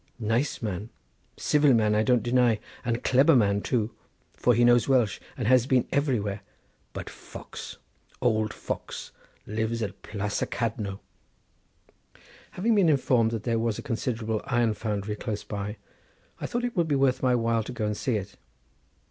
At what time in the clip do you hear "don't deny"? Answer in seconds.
2.01-2.59